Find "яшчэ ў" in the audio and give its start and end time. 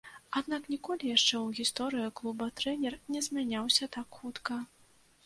1.11-1.47